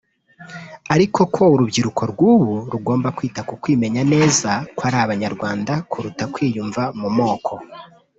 [0.93, 7.09] ariko ko urubyiruko rw’ubu rugomba kwita ku kwimenya neza ko ari abanyarwanda kuruta kwiyumva mu
[7.17, 7.53] moko